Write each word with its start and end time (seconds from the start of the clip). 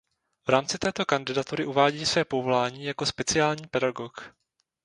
V 0.47 0.49
rámci 0.49 0.77
této 0.77 1.05
kandidatury 1.05 1.65
uvádí 1.65 2.05
své 2.05 2.25
povolání 2.25 2.83
jako 2.85 3.05
"speciální 3.05 3.67
pedagog". 3.67 4.35